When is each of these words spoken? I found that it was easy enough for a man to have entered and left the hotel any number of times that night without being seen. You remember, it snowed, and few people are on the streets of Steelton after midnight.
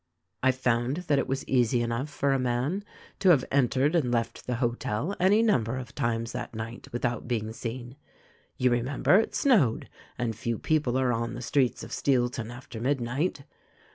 I 0.41 0.49
found 0.51 0.97
that 0.97 1.19
it 1.19 1.27
was 1.27 1.47
easy 1.47 1.83
enough 1.83 2.09
for 2.09 2.33
a 2.33 2.39
man 2.39 2.83
to 3.19 3.29
have 3.29 3.45
entered 3.51 3.93
and 3.93 4.11
left 4.11 4.47
the 4.47 4.55
hotel 4.55 5.15
any 5.19 5.43
number 5.43 5.77
of 5.77 5.93
times 5.93 6.31
that 6.31 6.55
night 6.55 6.87
without 6.91 7.27
being 7.27 7.53
seen. 7.53 7.97
You 8.57 8.71
remember, 8.71 9.19
it 9.19 9.35
snowed, 9.35 9.89
and 10.17 10.35
few 10.35 10.57
people 10.57 10.97
are 10.97 11.13
on 11.13 11.35
the 11.35 11.41
streets 11.43 11.83
of 11.83 11.91
Steelton 11.93 12.49
after 12.49 12.81
midnight. 12.81 13.43